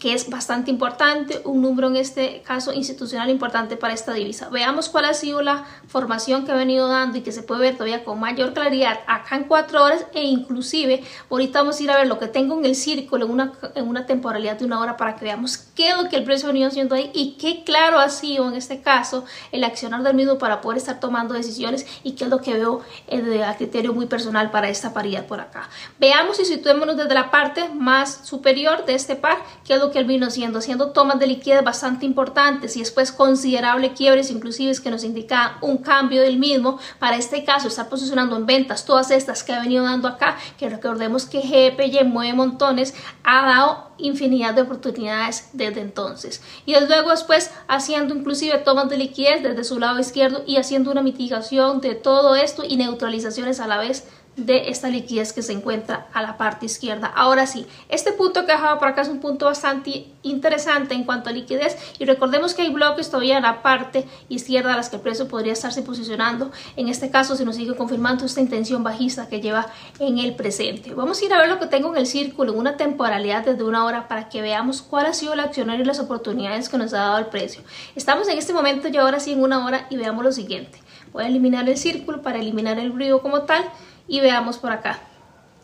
que 0.00 0.14
es 0.14 0.30
bastante 0.30 0.70
importante, 0.70 1.42
un 1.44 1.60
número 1.60 1.88
en 1.88 1.96
este 1.96 2.40
caso 2.40 2.72
institucional 2.72 3.28
importante 3.28 3.76
para 3.76 3.92
esta 3.92 4.14
divisa. 4.14 4.48
Veamos 4.48 4.88
cuál 4.88 5.04
ha 5.04 5.14
sido 5.14 5.42
la 5.42 5.64
formación 5.86 6.46
que 6.46 6.52
ha 6.52 6.56
venido 6.56 6.88
dando 6.88 7.18
y 7.18 7.20
que 7.20 7.32
se 7.32 7.42
puede 7.42 7.60
ver 7.60 7.74
todavía 7.74 8.02
con 8.02 8.18
mayor 8.18 8.54
claridad 8.54 9.00
acá 9.06 9.36
en 9.36 9.44
cuatro 9.44 9.84
horas 9.84 10.06
e 10.14 10.24
inclusive 10.24 11.04
ahorita 11.30 11.60
vamos 11.60 11.78
a 11.78 11.82
ir 11.82 11.90
a 11.90 11.98
ver 11.98 12.06
lo 12.06 12.18
que 12.18 12.28
tengo 12.28 12.58
en 12.58 12.64
el 12.64 12.74
círculo 12.74 13.26
en 13.26 13.30
una, 13.30 13.52
en 13.74 13.86
una 13.86 14.06
temporalidad 14.06 14.58
de 14.58 14.64
una 14.64 14.80
hora 14.80 14.96
para 14.96 15.16
que 15.16 15.26
veamos 15.26 15.58
qué 15.76 15.90
es 15.90 15.96
lo 16.02 16.08
que 16.08 16.16
el 16.16 16.24
precio 16.24 16.48
ha 16.48 16.52
venido 16.52 16.68
haciendo 16.68 16.94
ahí 16.94 17.10
y 17.12 17.36
qué 17.36 17.62
claro 17.62 17.98
ha 17.98 18.08
sido 18.08 18.48
en 18.48 18.54
este 18.54 18.80
caso 18.80 19.26
el 19.52 19.64
accionar 19.64 20.02
del 20.02 20.14
mismo 20.14 20.38
para 20.38 20.62
poder 20.62 20.78
estar 20.78 20.98
tomando 20.98 21.34
decisiones 21.34 21.86
y 22.02 22.12
qué 22.12 22.24
es 22.24 22.30
lo 22.30 22.40
que 22.40 22.54
veo 22.54 22.80
eh, 23.08 23.44
a 23.44 23.54
criterio 23.56 23.92
muy 23.92 24.06
personal 24.06 24.50
para 24.50 24.70
esta 24.70 24.94
paridad 24.94 25.26
por 25.26 25.40
acá. 25.40 25.68
Veamos 25.98 26.40
y 26.40 26.46
situémonos 26.46 26.96
desde 26.96 27.12
la 27.12 27.30
parte 27.30 27.68
más 27.68 28.26
superior 28.26 28.86
de 28.86 28.94
este 28.94 29.14
par, 29.14 29.36
qué 29.64 29.74
es 29.74 29.80
lo 29.80 29.89
que 29.90 29.98
él 29.98 30.04
vino 30.04 30.26
haciendo, 30.26 30.58
haciendo 30.58 30.90
tomas 30.90 31.18
de 31.18 31.26
liquidez 31.26 31.62
bastante 31.64 32.06
importantes 32.06 32.76
y 32.76 32.80
después 32.80 33.12
considerable 33.12 33.92
quiebres 33.92 34.30
inclusive 34.30 34.70
que 34.82 34.90
nos 34.90 35.04
indica 35.04 35.58
un 35.60 35.78
cambio 35.78 36.22
del 36.22 36.38
mismo. 36.38 36.78
Para 36.98 37.16
este 37.16 37.44
caso, 37.44 37.68
estar 37.68 37.88
posicionando 37.88 38.36
en 38.36 38.46
ventas 38.46 38.84
todas 38.84 39.10
estas 39.10 39.42
que 39.42 39.52
ha 39.52 39.60
venido 39.60 39.84
dando 39.84 40.08
acá, 40.08 40.36
que 40.58 40.68
recordemos 40.68 41.26
que 41.26 41.40
GPY 41.40 42.04
mueve 42.04 42.34
montones, 42.34 42.94
ha 43.24 43.46
dado 43.46 43.90
infinidad 43.98 44.54
de 44.54 44.62
oportunidades 44.62 45.50
desde 45.52 45.80
entonces. 45.80 46.42
Y 46.66 46.74
luego 46.86 47.10
después 47.10 47.50
haciendo 47.68 48.14
inclusive 48.14 48.58
tomas 48.58 48.88
de 48.88 48.96
liquidez 48.96 49.42
desde 49.42 49.64
su 49.64 49.78
lado 49.78 49.98
izquierdo 49.98 50.42
y 50.46 50.56
haciendo 50.56 50.90
una 50.90 51.02
mitigación 51.02 51.80
de 51.80 51.94
todo 51.94 52.36
esto 52.36 52.62
y 52.66 52.76
neutralizaciones 52.76 53.60
a 53.60 53.66
la 53.66 53.78
vez 53.78 54.06
de 54.36 54.70
esta 54.70 54.88
liquidez 54.88 55.32
que 55.32 55.42
se 55.42 55.52
encuentra 55.52 56.06
a 56.12 56.22
la 56.22 56.36
parte 56.36 56.66
izquierda. 56.66 57.08
Ahora 57.14 57.46
sí, 57.46 57.66
este 57.88 58.12
punto 58.12 58.46
que 58.46 58.52
he 58.52 58.54
dejado 58.54 58.78
por 58.78 58.88
acá 58.88 59.02
es 59.02 59.08
un 59.08 59.20
punto 59.20 59.46
bastante 59.46 60.06
interesante 60.22 60.94
en 60.94 61.04
cuanto 61.04 61.30
a 61.30 61.32
liquidez 61.32 61.76
y 61.98 62.04
recordemos 62.04 62.54
que 62.54 62.62
hay 62.62 62.70
bloques 62.70 63.10
todavía 63.10 63.36
en 63.36 63.42
la 63.42 63.62
parte 63.62 64.06
izquierda 64.28 64.74
a 64.74 64.76
las 64.76 64.88
que 64.88 64.96
el 64.96 65.02
precio 65.02 65.28
podría 65.28 65.52
estarse 65.52 65.82
posicionando. 65.82 66.50
En 66.76 66.88
este 66.88 67.10
caso 67.10 67.36
se 67.36 67.44
nos 67.44 67.56
sigue 67.56 67.76
confirmando 67.76 68.24
esta 68.24 68.40
intención 68.40 68.82
bajista 68.82 69.28
que 69.28 69.40
lleva 69.40 69.66
en 69.98 70.18
el 70.18 70.34
presente. 70.34 70.94
Vamos 70.94 71.20
a 71.20 71.24
ir 71.24 71.32
a 71.32 71.38
ver 71.38 71.48
lo 71.48 71.58
que 71.58 71.66
tengo 71.66 71.90
en 71.92 71.98
el 71.98 72.06
círculo 72.06 72.52
en 72.52 72.58
una 72.58 72.76
temporalidad 72.76 73.44
desde 73.44 73.64
una 73.64 73.84
hora 73.84 74.08
para 74.08 74.28
que 74.28 74.42
veamos 74.42 74.82
cuál 74.82 75.06
ha 75.06 75.12
sido 75.12 75.34
el 75.34 75.40
accionario 75.40 75.82
y 75.82 75.86
las 75.86 76.00
oportunidades 76.00 76.68
que 76.68 76.78
nos 76.78 76.94
ha 76.94 76.98
dado 76.98 77.18
el 77.18 77.26
precio. 77.26 77.62
Estamos 77.94 78.28
en 78.28 78.38
este 78.38 78.52
momento 78.52 78.88
ya 78.88 79.02
ahora 79.02 79.20
sí 79.20 79.32
en 79.32 79.42
una 79.42 79.64
hora 79.66 79.86
y 79.90 79.96
veamos 79.96 80.24
lo 80.24 80.32
siguiente. 80.32 80.78
Voy 81.12 81.24
a 81.24 81.26
eliminar 81.26 81.68
el 81.68 81.76
círculo 81.76 82.22
para 82.22 82.38
eliminar 82.38 82.78
el 82.78 82.92
ruido 82.92 83.20
como 83.20 83.42
tal 83.42 83.64
y 84.10 84.20
veamos 84.20 84.58
por 84.58 84.72
acá. 84.72 84.98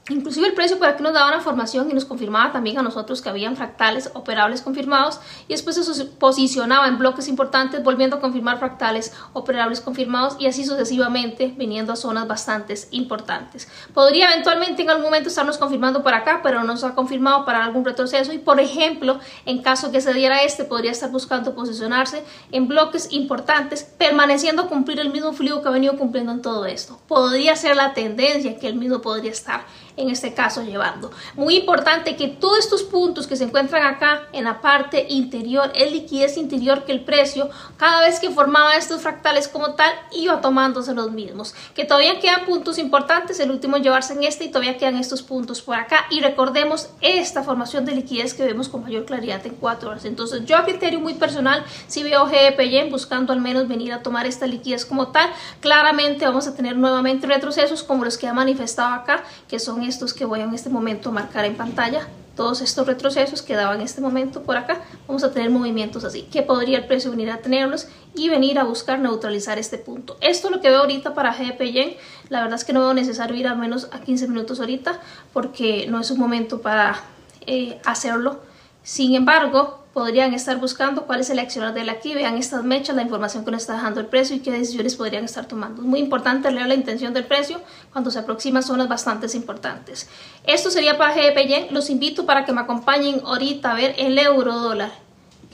Inclusive 0.09 0.47
el 0.47 0.55
precio 0.55 0.79
por 0.79 0.87
aquí 0.87 1.03
nos 1.03 1.15
daba 1.15 1.27
una 1.27 1.41
formación 1.41 1.91
y 1.91 1.93
nos 1.93 2.05
confirmaba 2.05 2.53
también 2.53 2.79
a 2.79 2.83
nosotros 2.83 3.21
que 3.21 3.29
habían 3.29 3.57
fractales 3.57 4.13
operables 4.15 4.63
confirmados 4.63 5.19
y 5.49 5.53
después 5.53 5.75
se 5.75 6.05
posicionaba 6.05 6.87
en 6.87 6.97
bloques 6.97 7.27
importantes 7.27 7.83
volviendo 7.83 8.17
a 8.17 8.21
confirmar 8.21 8.61
fractales 8.61 9.13
operables 9.33 9.81
confirmados 9.81 10.37
y 10.39 10.47
así 10.47 10.65
sucesivamente 10.65 11.53
viniendo 11.57 11.93
a 11.93 11.97
zonas 11.97 12.29
bastante 12.29 12.77
importantes. 12.93 13.67
Podría 13.95 14.31
eventualmente 14.31 14.83
en 14.83 14.91
algún 14.91 15.07
momento 15.07 15.29
estarnos 15.29 15.59
confirmando 15.59 16.05
por 16.05 16.15
acá 16.15 16.39
pero 16.41 16.61
no 16.61 16.67
nos 16.67 16.85
ha 16.85 16.95
confirmado 16.95 17.45
para 17.45 17.65
algún 17.65 17.85
retroceso 17.85 18.33
y 18.33 18.39
por 18.39 18.61
ejemplo 18.61 19.19
en 19.45 19.61
caso 19.61 19.91
que 19.91 20.01
se 20.01 20.15
diera 20.15 20.45
este 20.45 20.65
podría 20.65 20.93
estar 20.93 21.11
buscando 21.11 21.57
posicionarse 21.57 22.23
en 22.53 22.69
bloques 22.69 23.09
importantes 23.11 23.83
permaneciendo 23.83 24.69
cumplir 24.69 25.01
el 25.01 25.11
mismo 25.11 25.33
flujo 25.33 25.63
que 25.63 25.69
ha 25.69 25.73
venido 25.73 25.97
cumpliendo 25.97 26.31
en 26.31 26.43
todo 26.43 26.65
esto. 26.65 27.01
Podría 27.09 27.57
ser 27.57 27.75
la 27.75 27.93
tendencia 27.93 28.57
que 28.57 28.69
el 28.69 28.77
mismo 28.77 29.01
podría 29.01 29.33
estar 29.33 29.65
en 29.97 30.11
este 30.11 30.35
caso 30.35 30.63
llevando. 30.63 31.11
Muy 31.35 31.57
importante 31.57 32.17
que 32.17 32.29
todos 32.29 32.59
estos 32.59 32.83
puntos 32.83 33.27
que 33.27 33.37
se 33.37 33.45
encuentran 33.45 33.87
acá 33.87 34.29
en 34.33 34.45
la 34.45 34.61
parte 34.61 35.07
interior, 35.09 35.73
el 35.75 35.93
liquidez 35.93 36.37
interior 36.37 36.85
que 36.85 36.93
el 36.93 37.05
precio, 37.05 37.49
cada 37.77 38.01
vez 38.01 38.21
que 38.21 38.31
formaba 38.31 38.77
estos 38.77 39.03
fractales 39.03 39.49
como 39.49 39.75
tal, 39.75 39.93
iba 40.13 40.41
tomándose 40.41 40.95
los 40.95 41.11
mismos. 41.11 41.55
Que 41.75 41.85
todavía 41.85 42.21
quedan 42.21 42.45
puntos 42.45 42.79
importantes, 42.79 43.41
el 43.41 43.51
último 43.51 43.79
llevarse 43.79 44.13
en 44.13 44.25
este 44.25 44.45
y 44.45 44.49
todavía 44.49 44.77
quedan 44.77 44.97
estos 44.97 45.23
puntos 45.23 45.63
por 45.63 45.77
acá. 45.77 46.07
Y 46.11 46.21
recordemos 46.21 46.91
esta 47.01 47.43
formación 47.43 47.85
de 47.85 47.95
liquidez 47.95 48.35
que 48.35 48.45
vemos 48.45 48.69
con 48.69 48.83
mayor 48.83 49.05
claridad 49.05 49.45
en 49.47 49.55
4 49.55 49.91
horas. 49.91 50.05
Entonces 50.05 50.45
yo 50.45 50.57
a 50.57 50.65
criterio 50.65 51.01
muy 51.01 51.15
personal, 51.15 51.65
si 51.87 52.03
veo 52.03 52.27
GPY 52.27 52.91
buscando 52.91 53.33
al 53.33 53.41
menos 53.41 53.69
venir 53.69 53.93
a 53.93 54.03
tomar 54.03 54.27
esta 54.27 54.47
liquidez 54.47 54.85
como 54.85 55.09
tal, 55.09 55.31
claramente 55.61 56.27
vamos 56.27 56.47
a 56.47 56.55
tener 56.55 56.77
nuevamente 56.77 57.27
retrocesos 57.27 57.83
como 57.83 58.05
los 58.05 58.19
que 58.19 58.27
ha 58.27 58.35
manifestado 58.35 58.95
acá, 58.95 59.25
que 59.49 59.59
son 59.59 59.86
estos 59.87 60.13
que 60.13 60.25
voy 60.25 60.41
en 60.41 60.55
este 60.55 60.69
momento 60.69 61.09
a 61.09 61.13
marcar 61.13 61.45
en 61.45 61.57
pantalla 61.57 62.09
todos 62.37 62.61
estos 62.61 62.87
retrocesos 62.87 63.43
que 63.43 63.55
daban 63.55 63.79
en 63.79 63.87
este 63.87 64.01
momento 64.01 64.43
por 64.43 64.57
acá, 64.57 64.83
vamos 65.09 65.25
a 65.25 65.33
tener 65.33 65.51
movimientos 65.51 66.05
así, 66.05 66.23
que 66.31 66.43
podría 66.43 66.79
el 66.79 66.87
precio 66.87 67.11
venir 67.11 67.31
a 67.31 67.39
tenerlos 67.39 67.89
y 68.15 68.29
venir 68.29 68.59
a 68.59 68.65
buscar 68.65 68.99
neutralizar 68.99 69.59
este 69.59 69.79
punto. 69.79 70.19
Esto 70.21 70.49
es 70.49 70.55
lo 70.55 70.61
que 70.61 70.69
veo 70.69 70.81
ahorita 70.81 71.15
para 71.15 71.33
GPY, 71.33 71.97
la 72.29 72.43
verdad 72.43 72.57
es 72.59 72.65
que 72.65 72.75
no 72.75 72.81
veo 72.81 72.95
necesario 72.95 73.37
ir 73.37 73.49
al 73.49 73.57
menos 73.57 73.89
a 73.91 74.01
15 74.01 74.29
minutos 74.29 74.61
ahorita, 74.61 75.01
porque 75.33 75.87
no 75.89 75.99
es 75.99 76.11
un 76.11 76.19
momento 76.19 76.61
para 76.61 77.01
eh, 77.47 77.81
hacerlo. 77.85 78.41
Sin 78.83 79.15
embargo, 79.15 79.86
podrían 79.97 80.35
estar 80.35 80.59
buscando 80.59 81.07
cuál 81.07 81.21
es 81.21 81.31
el 81.31 81.39
accionar 81.39 81.73
de 81.73 81.91
aquí, 81.91 82.13
vean 82.13 82.37
estas 82.37 82.63
mechas, 82.63 82.95
la 82.95 83.01
información 83.01 83.47
que 83.47 83.51
nos 83.51 83.63
está 83.63 83.73
dejando 83.73 83.99
el 83.99 84.05
precio 84.05 84.37
y 84.37 84.41
qué 84.41 84.51
decisiones 84.51 84.95
podrían 84.95 85.25
estar 85.25 85.47
tomando. 85.49 85.81
Es 85.81 85.89
muy 85.89 86.01
importante 86.01 86.51
leer 86.51 86.67
la 86.67 86.75
intención 86.75 87.15
del 87.15 87.25
precio 87.25 87.63
cuando 87.93 88.11
se 88.11 88.19
aproxima 88.19 88.61
zonas 88.61 88.89
bastante 88.89 89.27
importantes. 89.35 90.07
Esto 90.45 90.71
sería 90.71 90.99
para 90.99 91.15
GPY, 91.15 91.69
los 91.71 91.89
invito 91.89 92.27
para 92.27 92.45
que 92.45 92.53
me 92.53 92.61
acompañen 92.61 93.23
ahorita 93.25 93.73
a 93.73 93.75
ver 93.75 93.95
el 93.97 94.19
euro 94.19 94.59
dólar 94.59 95.06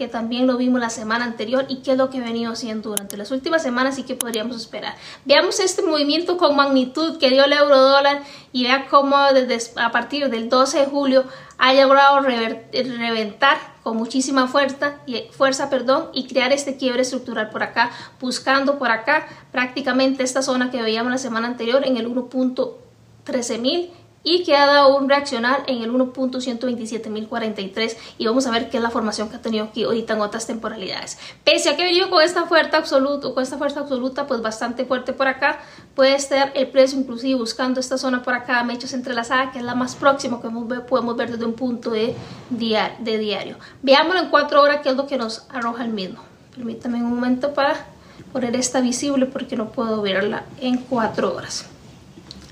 que 0.02 0.08
también 0.08 0.48
lo 0.48 0.56
vimos 0.56 0.80
la 0.80 0.90
semana 0.90 1.24
anterior 1.24 1.64
y 1.68 1.76
qué 1.76 1.92
es 1.92 1.96
lo 1.96 2.10
que 2.10 2.18
ha 2.18 2.24
venido 2.24 2.50
haciendo 2.50 2.90
durante 2.90 3.16
las 3.16 3.30
últimas 3.30 3.62
semanas 3.62 4.00
y 4.00 4.02
qué 4.02 4.16
podríamos 4.16 4.56
esperar. 4.56 4.96
Veamos 5.24 5.60
este 5.60 5.80
movimiento 5.82 6.38
con 6.38 6.56
magnitud 6.56 7.18
que 7.18 7.30
dio 7.30 7.44
el 7.44 7.52
euro 7.52 7.78
dólar 7.78 8.24
y 8.50 8.64
vea 8.64 8.88
cómo 8.90 9.16
desde 9.32 9.80
a 9.80 9.92
partir 9.92 10.28
del 10.28 10.48
12 10.48 10.80
de 10.80 10.86
julio 10.86 11.24
ha 11.56 11.72
logrado 11.72 12.18
reventar 12.18 13.58
con 13.84 13.96
muchísima 13.96 14.48
fuerza 14.48 14.94
y 15.06 15.22
fuerza, 15.30 15.70
perdón, 15.70 16.08
y 16.12 16.26
crear 16.26 16.52
este 16.52 16.76
quiebre 16.76 17.02
estructural 17.02 17.50
por 17.50 17.62
acá, 17.62 17.92
buscando 18.20 18.80
por 18.80 18.90
acá 18.90 19.28
prácticamente 19.52 20.24
esta 20.24 20.42
zona 20.42 20.72
que 20.72 20.82
veíamos 20.82 21.12
la 21.12 21.18
semana 21.18 21.46
anterior 21.46 21.86
en 21.86 21.96
el 21.96 22.12
1.13000 22.12 23.90
y 24.24 24.44
que 24.44 24.56
ha 24.56 24.66
dado 24.66 24.96
un 24.96 25.08
reaccionar 25.08 25.64
en 25.66 25.82
el 25.82 25.92
1.127.043 25.92 27.96
y 28.18 28.26
vamos 28.26 28.46
a 28.46 28.50
ver 28.50 28.70
qué 28.70 28.76
es 28.76 28.82
la 28.82 28.90
formación 28.90 29.28
que 29.28 29.36
ha 29.36 29.42
tenido 29.42 29.64
aquí 29.64 29.84
ahorita 29.84 30.14
en 30.14 30.20
otras 30.20 30.46
temporalidades. 30.46 31.18
Pese 31.44 31.70
a 31.70 31.76
que 31.76 31.84
venido 31.84 32.10
con 32.10 32.22
esta 32.22 32.46
fuerza 32.46 32.78
absoluta, 32.78 33.32
con 33.32 33.42
esta 33.42 33.58
fuerza 33.58 33.80
absoluta, 33.80 34.26
pues 34.26 34.42
bastante 34.42 34.84
fuerte 34.84 35.12
por 35.12 35.28
acá, 35.28 35.60
puede 35.94 36.14
estar 36.14 36.52
el 36.54 36.68
precio 36.68 36.98
inclusive 36.98 37.38
buscando 37.38 37.80
esta 37.80 37.98
zona 37.98 38.22
por 38.22 38.34
acá, 38.34 38.62
mechas 38.64 38.92
entrelazadas, 38.92 39.52
que 39.52 39.58
es 39.58 39.64
la 39.64 39.74
más 39.74 39.96
próxima 39.96 40.40
que 40.40 40.48
podemos 40.88 41.16
ver 41.16 41.32
desde 41.32 41.44
un 41.44 41.54
punto 41.54 41.90
de, 41.90 42.14
de 42.50 43.18
diario. 43.18 43.56
Veámoslo 43.82 44.20
en 44.20 44.30
cuatro 44.30 44.62
horas, 44.62 44.82
que 44.82 44.90
es 44.90 44.96
lo 44.96 45.06
que 45.06 45.16
nos 45.16 45.46
arroja 45.50 45.84
el 45.84 45.90
mismo. 45.90 46.20
Permítame 46.54 46.98
un 46.98 47.14
momento 47.14 47.54
para 47.54 47.86
poner 48.32 48.54
esta 48.56 48.80
visible 48.80 49.26
porque 49.26 49.56
no 49.56 49.70
puedo 49.70 50.02
verla 50.02 50.44
en 50.60 50.78
cuatro 50.78 51.34
horas 51.34 51.71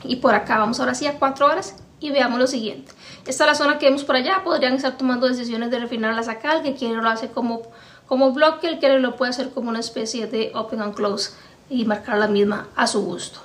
y 0.04 0.16
por 0.16 0.34
acá 0.34 0.58
vamos 0.58 0.80
ahora 0.80 0.94
sí 0.94 1.06
a 1.06 1.18
4 1.18 1.46
horas 1.46 1.76
y 2.00 2.10
veamos 2.10 2.38
lo 2.38 2.46
siguiente. 2.46 2.92
Esta 3.26 3.44
es 3.44 3.48
la 3.50 3.54
zona 3.54 3.78
que 3.78 3.86
vemos 3.86 4.04
por 4.04 4.16
allá, 4.16 4.42
podrían 4.42 4.74
estar 4.74 4.96
tomando 4.96 5.28
decisiones 5.28 5.70
de 5.70 5.78
refinar 5.78 6.14
la 6.14 6.22
sacal, 6.22 6.62
que 6.62 6.74
quiere 6.74 6.96
lo 6.96 7.08
hace 7.08 7.28
como, 7.28 7.62
como 8.06 8.32
bloque, 8.32 8.68
el 8.68 8.78
que 8.78 8.98
lo 8.98 9.16
puede 9.16 9.30
hacer 9.30 9.50
como 9.50 9.68
una 9.68 9.80
especie 9.80 10.26
de 10.26 10.50
open 10.54 10.80
and 10.80 10.94
close 10.94 11.32
y 11.68 11.84
marcar 11.84 12.18
la 12.18 12.26
misma 12.26 12.68
a 12.74 12.86
su 12.86 13.02
gusto. 13.02 13.40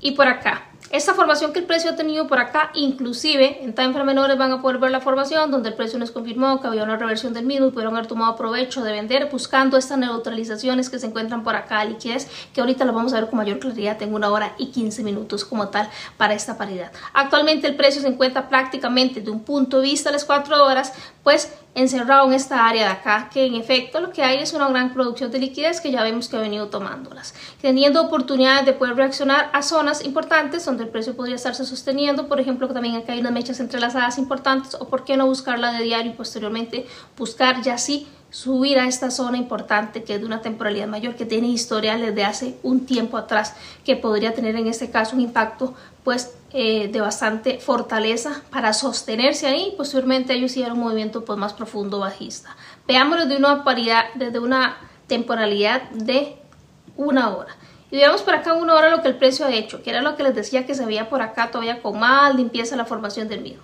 Y 0.00 0.12
por 0.12 0.28
acá, 0.28 0.67
esta 0.90 1.12
formación 1.12 1.52
que 1.52 1.58
el 1.58 1.66
precio 1.66 1.90
ha 1.90 1.96
tenido 1.96 2.26
por 2.26 2.38
acá, 2.38 2.70
inclusive 2.74 3.62
en 3.62 3.74
time 3.74 4.04
menores 4.04 4.38
van 4.38 4.52
a 4.52 4.62
poder 4.62 4.78
ver 4.78 4.90
la 4.90 5.00
formación 5.00 5.50
donde 5.50 5.68
el 5.68 5.74
precio 5.74 5.98
nos 5.98 6.10
confirmó 6.10 6.60
que 6.60 6.66
había 6.66 6.82
una 6.82 6.96
reversión 6.96 7.34
del 7.34 7.44
mismo 7.44 7.66
y 7.66 7.70
pudieron 7.70 7.94
haber 7.94 8.06
tomado 8.06 8.36
provecho 8.36 8.82
de 8.82 8.92
vender 8.92 9.28
buscando 9.30 9.76
estas 9.76 9.98
neutralizaciones 9.98 10.88
que 10.88 10.98
se 10.98 11.06
encuentran 11.06 11.44
por 11.44 11.56
acá, 11.56 11.84
liquidez, 11.84 12.28
que 12.54 12.62
ahorita 12.62 12.86
lo 12.86 12.94
vamos 12.94 13.12
a 13.12 13.20
ver 13.20 13.28
con 13.28 13.36
mayor 13.36 13.58
claridad 13.58 14.00
en 14.00 14.14
una 14.14 14.30
hora 14.30 14.54
y 14.56 14.66
15 14.68 15.02
minutos 15.02 15.44
como 15.44 15.68
tal 15.68 15.90
para 16.16 16.32
esta 16.32 16.56
paridad. 16.56 16.90
Actualmente 17.12 17.66
el 17.66 17.76
precio 17.76 18.00
se 18.00 18.08
encuentra 18.08 18.48
prácticamente 18.48 19.20
de 19.20 19.30
un 19.30 19.40
punto 19.40 19.80
de 19.80 19.84
vista 19.84 20.08
a 20.08 20.12
las 20.12 20.24
4 20.24 20.64
horas, 20.64 20.94
pues 21.22 21.52
encerrado 21.74 22.26
en 22.26 22.32
esta 22.32 22.66
área 22.66 22.86
de 22.86 22.92
acá, 22.92 23.30
que 23.32 23.46
en 23.46 23.54
efecto 23.54 24.00
lo 24.00 24.10
que 24.10 24.22
hay 24.22 24.38
es 24.38 24.52
una 24.52 24.68
gran 24.68 24.92
producción 24.92 25.30
de 25.30 25.38
liquidez 25.38 25.80
que 25.80 25.90
ya 25.90 26.02
vemos 26.02 26.28
que 26.28 26.36
ha 26.36 26.40
venido 26.40 26.68
tomándolas, 26.68 27.34
teniendo 27.60 28.02
oportunidades 28.02 28.66
de 28.66 28.72
poder 28.72 28.96
reaccionar 28.96 29.50
a 29.52 29.62
zonas 29.62 30.04
importantes 30.04 30.64
donde 30.64 30.84
el 30.84 30.88
precio 30.90 31.14
podría 31.14 31.36
estarse 31.36 31.64
sosteniendo, 31.64 32.26
por 32.26 32.40
ejemplo, 32.40 32.66
que 32.68 32.74
también 32.74 32.96
acá 32.96 33.12
hay 33.12 33.20
unas 33.20 33.32
mechas 33.32 33.60
entrelazadas 33.60 34.18
importantes, 34.18 34.74
o 34.74 34.88
por 34.88 35.04
qué 35.04 35.16
no 35.16 35.26
buscarla 35.26 35.72
de 35.72 35.84
diario 35.84 36.12
y 36.12 36.14
posteriormente 36.14 36.86
buscar 37.16 37.62
ya 37.62 37.78
sí 37.78 38.08
subir 38.30 38.78
a 38.78 38.86
esta 38.86 39.10
zona 39.10 39.38
importante 39.38 40.04
que 40.04 40.14
es 40.14 40.20
de 40.20 40.26
una 40.26 40.42
temporalidad 40.42 40.86
mayor 40.86 41.14
que 41.14 41.24
tiene 41.24 41.48
historial 41.48 42.00
desde 42.00 42.24
hace 42.24 42.58
un 42.62 42.84
tiempo 42.84 43.16
atrás 43.16 43.54
que 43.84 43.96
podría 43.96 44.34
tener 44.34 44.54
en 44.56 44.66
este 44.66 44.90
caso 44.90 45.16
un 45.16 45.22
impacto 45.22 45.74
pues 46.04 46.34
eh, 46.52 46.88
de 46.88 47.00
bastante 47.00 47.58
fortaleza 47.58 48.42
para 48.50 48.72
sostenerse 48.74 49.46
ahí 49.46 49.72
posteriormente 49.76 50.34
ellos 50.34 50.50
hicieron 50.50 50.78
un 50.78 50.84
movimiento 50.84 51.24
pues 51.24 51.38
más 51.38 51.54
profundo 51.54 52.00
bajista. 52.00 52.54
Veámoslo 52.86 53.26
de 53.26 53.36
una 53.36 53.64
paridad 53.64 54.04
desde 54.14 54.38
una 54.38 54.76
temporalidad 55.06 55.90
de 55.90 56.36
una 56.96 57.34
hora. 57.34 57.56
Y 57.90 57.96
veamos 57.96 58.22
por 58.22 58.34
acá 58.34 58.52
una 58.52 58.74
hora 58.74 58.90
lo 58.90 59.00
que 59.00 59.08
el 59.08 59.16
precio 59.16 59.46
ha 59.46 59.52
hecho 59.52 59.82
que 59.82 59.88
era 59.88 60.02
lo 60.02 60.16
que 60.16 60.22
les 60.22 60.34
decía 60.34 60.66
que 60.66 60.74
se 60.74 60.84
veía 60.84 61.08
por 61.08 61.22
acá 61.22 61.50
todavía 61.50 61.80
con 61.80 61.98
más 61.98 62.34
limpieza 62.34 62.76
la 62.76 62.84
formación 62.84 63.28
del 63.28 63.40
mismo 63.40 63.62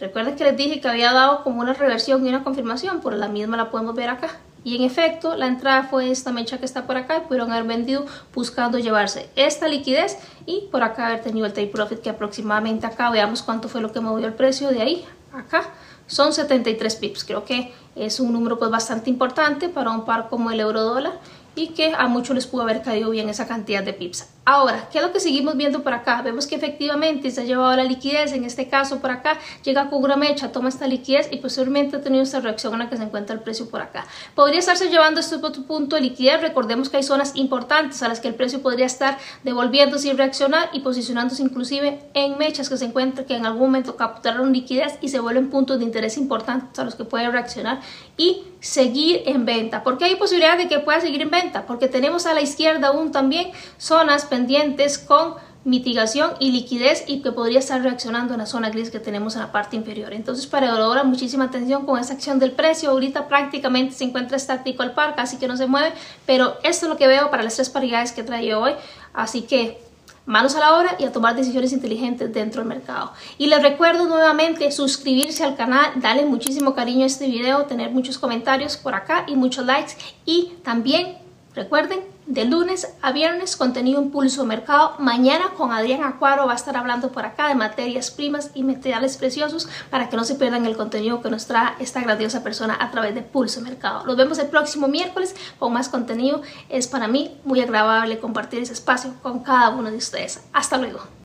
Recuerden 0.00 0.34
que 0.34 0.44
les 0.44 0.56
dije 0.56 0.80
que 0.80 0.88
había 0.88 1.12
dado 1.12 1.44
como 1.44 1.60
una 1.60 1.74
reversión 1.74 2.24
y 2.24 2.28
una 2.30 2.42
confirmación, 2.42 3.02
por 3.02 3.12
la 3.12 3.28
misma 3.28 3.58
la 3.58 3.70
podemos 3.70 3.94
ver 3.94 4.08
acá. 4.08 4.38
Y 4.64 4.76
en 4.76 4.82
efecto, 4.82 5.36
la 5.36 5.46
entrada 5.46 5.84
fue 5.84 6.10
esta 6.10 6.32
mecha 6.32 6.58
que 6.58 6.64
está 6.64 6.86
por 6.86 6.96
acá 6.96 7.18
y 7.18 7.20
pudieron 7.20 7.52
haber 7.52 7.64
vendido 7.64 8.06
buscando 8.34 8.78
llevarse 8.78 9.28
esta 9.36 9.68
liquidez 9.68 10.18
y 10.46 10.68
por 10.70 10.82
acá 10.82 11.06
haber 11.06 11.22
tenido 11.22 11.46
el 11.46 11.52
take 11.52 11.68
profit 11.68 12.00
que 12.00 12.10
aproximadamente 12.10 12.86
acá, 12.86 13.10
veamos 13.10 13.42
cuánto 13.42 13.68
fue 13.68 13.82
lo 13.82 13.92
que 13.92 14.00
movió 14.00 14.26
el 14.26 14.34
precio 14.34 14.68
de 14.70 14.80
ahí, 14.80 15.04
acá, 15.34 15.64
son 16.06 16.32
73 16.32 16.96
pips. 16.96 17.24
Creo 17.24 17.44
que 17.44 17.72
es 17.94 18.20
un 18.20 18.32
número 18.32 18.58
pues 18.58 18.70
bastante 18.70 19.10
importante 19.10 19.68
para 19.68 19.90
un 19.90 20.04
par 20.04 20.28
como 20.28 20.50
el 20.50 20.60
euro 20.60 20.82
dólar 20.82 21.12
y 21.54 21.68
que 21.68 21.92
a 21.96 22.06
muchos 22.06 22.34
les 22.34 22.46
pudo 22.46 22.62
haber 22.62 22.82
caído 22.82 23.10
bien 23.10 23.28
esa 23.28 23.46
cantidad 23.46 23.82
de 23.82 23.92
pips. 23.92 24.28
Ahora, 24.52 24.88
¿qué 24.90 24.98
es 24.98 25.04
lo 25.04 25.12
que 25.12 25.20
seguimos 25.20 25.56
viendo 25.56 25.84
por 25.84 25.94
acá? 25.94 26.22
Vemos 26.22 26.48
que 26.48 26.56
efectivamente 26.56 27.30
se 27.30 27.40
ha 27.40 27.44
llevado 27.44 27.76
la 27.76 27.84
liquidez, 27.84 28.32
en 28.32 28.44
este 28.44 28.68
caso 28.68 28.98
por 28.98 29.12
acá, 29.12 29.38
llega 29.62 29.88
con 29.88 30.02
una 30.02 30.16
mecha, 30.16 30.50
toma 30.50 30.70
esta 30.70 30.88
liquidez 30.88 31.28
y 31.30 31.36
posteriormente 31.36 31.98
ha 31.98 32.00
tenido 32.00 32.24
esta 32.24 32.40
reacción 32.40 32.72
en 32.72 32.80
la 32.80 32.90
que 32.90 32.96
se 32.96 33.04
encuentra 33.04 33.32
el 33.32 33.42
precio 33.42 33.70
por 33.70 33.80
acá. 33.80 34.08
Podría 34.34 34.58
estarse 34.58 34.90
llevando 34.90 35.20
este 35.20 35.38
punto 35.38 35.94
de 35.94 36.02
liquidez, 36.02 36.40
recordemos 36.40 36.88
que 36.88 36.96
hay 36.96 37.04
zonas 37.04 37.36
importantes 37.36 38.02
a 38.02 38.08
las 38.08 38.18
que 38.18 38.26
el 38.26 38.34
precio 38.34 38.60
podría 38.60 38.86
estar 38.86 39.18
devolviéndose 39.44 40.08
y 40.08 40.14
reaccionar 40.14 40.68
y 40.72 40.80
posicionándose 40.80 41.44
inclusive 41.44 42.00
en 42.14 42.36
mechas 42.36 42.68
que 42.68 42.76
se 42.76 42.86
encuentran 42.86 43.26
que 43.26 43.36
en 43.36 43.46
algún 43.46 43.68
momento 43.68 43.94
capturaron 43.94 44.52
liquidez 44.52 44.98
y 45.00 45.10
se 45.10 45.20
vuelven 45.20 45.48
puntos 45.48 45.78
de 45.78 45.84
interés 45.84 46.18
importantes 46.18 46.76
a 46.76 46.82
los 46.82 46.96
que 46.96 47.04
puede 47.04 47.30
reaccionar 47.30 47.82
y 48.16 48.42
seguir 48.58 49.22
en 49.26 49.44
venta. 49.44 49.84
¿Por 49.84 49.96
qué 49.96 50.06
hay 50.06 50.16
posibilidad 50.16 50.58
de 50.58 50.68
que 50.68 50.80
pueda 50.80 51.00
seguir 51.00 51.22
en 51.22 51.30
venta? 51.30 51.66
Porque 51.66 51.86
tenemos 51.86 52.26
a 52.26 52.34
la 52.34 52.40
izquierda 52.40 52.88
aún 52.88 53.12
también 53.12 53.52
zonas 53.78 54.26
pendientes 54.40 54.98
con 54.98 55.34
mitigación 55.64 56.30
y 56.38 56.52
liquidez 56.52 57.04
y 57.06 57.20
que 57.20 57.32
podría 57.32 57.58
estar 57.58 57.82
reaccionando 57.82 58.32
en 58.32 58.38
la 58.40 58.46
zona 58.46 58.70
gris 58.70 58.90
que 58.90 58.98
tenemos 58.98 59.34
en 59.34 59.42
la 59.42 59.52
parte 59.52 59.76
inferior. 59.76 60.14
Entonces 60.14 60.46
para 60.46 60.72
ahora 60.72 61.04
muchísima 61.04 61.44
atención 61.44 61.84
con 61.84 62.00
esa 62.00 62.14
acción 62.14 62.38
del 62.38 62.52
precio. 62.52 62.90
Ahorita 62.90 63.28
prácticamente 63.28 63.94
se 63.94 64.04
encuentra 64.04 64.38
estático 64.38 64.82
el 64.82 64.92
par, 64.92 65.14
casi 65.14 65.36
que 65.36 65.46
no 65.46 65.58
se 65.58 65.66
mueve, 65.66 65.92
pero 66.24 66.54
esto 66.62 66.86
es 66.86 66.90
lo 66.90 66.96
que 66.96 67.06
veo 67.06 67.30
para 67.30 67.42
las 67.42 67.56
tres 67.56 67.68
paridades 67.68 68.12
que 68.12 68.22
trae 68.22 68.54
hoy. 68.54 68.72
Así 69.12 69.42
que 69.42 69.78
manos 70.24 70.56
a 70.56 70.60
la 70.60 70.78
obra 70.78 70.96
y 70.98 71.04
a 71.04 71.12
tomar 71.12 71.36
decisiones 71.36 71.74
inteligentes 71.74 72.32
dentro 72.32 72.62
del 72.62 72.68
mercado. 72.68 73.12
Y 73.36 73.48
les 73.48 73.62
recuerdo 73.62 74.08
nuevamente 74.08 74.72
suscribirse 74.72 75.44
al 75.44 75.56
canal, 75.56 75.92
darle 75.96 76.24
muchísimo 76.24 76.74
cariño 76.74 77.02
a 77.02 77.06
este 77.06 77.26
video, 77.26 77.66
tener 77.66 77.90
muchos 77.90 78.16
comentarios 78.16 78.78
por 78.78 78.94
acá 78.94 79.24
y 79.26 79.36
muchos 79.36 79.66
likes 79.66 79.92
y 80.24 80.54
también 80.64 81.18
recuerden 81.54 82.00
de 82.26 82.44
lunes 82.44 82.88
a 83.02 83.12
viernes 83.12 83.56
contenido 83.56 84.00
Impulso 84.00 84.44
Mercado. 84.44 84.94
Mañana 84.98 85.50
con 85.56 85.72
Adrián 85.72 86.02
Acuaro 86.04 86.46
va 86.46 86.52
a 86.52 86.56
estar 86.56 86.76
hablando 86.76 87.10
por 87.12 87.24
acá 87.24 87.48
de 87.48 87.54
materias 87.54 88.10
primas 88.10 88.50
y 88.54 88.62
materiales 88.62 89.16
preciosos 89.16 89.68
para 89.90 90.08
que 90.08 90.16
no 90.16 90.24
se 90.24 90.36
pierdan 90.36 90.66
el 90.66 90.76
contenido 90.76 91.22
que 91.22 91.30
nos 91.30 91.46
trae 91.46 91.74
esta 91.80 92.00
grandiosa 92.00 92.42
persona 92.42 92.76
a 92.80 92.90
través 92.90 93.14
de 93.14 93.22
Pulso 93.22 93.60
Mercado. 93.60 94.04
Nos 94.06 94.16
vemos 94.16 94.38
el 94.38 94.48
próximo 94.48 94.88
miércoles 94.88 95.34
con 95.58 95.72
más 95.72 95.88
contenido. 95.88 96.42
Es 96.68 96.86
para 96.86 97.08
mí 97.08 97.36
muy 97.44 97.60
agradable 97.60 98.18
compartir 98.18 98.62
ese 98.62 98.72
espacio 98.72 99.14
con 99.22 99.40
cada 99.40 99.70
uno 99.70 99.90
de 99.90 99.96
ustedes. 99.96 100.40
Hasta 100.52 100.78
luego. 100.78 101.19